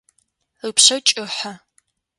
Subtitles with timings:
[0.67, 1.51] Ыпшъэ кӏыхьэ.